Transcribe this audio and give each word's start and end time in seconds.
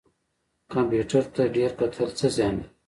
کمپیوټر 0.71 1.23
ته 1.35 1.43
ډیر 1.55 1.71
کتل 1.79 2.09
څه 2.17 2.27
زیان 2.35 2.55
لري؟ 2.59 2.67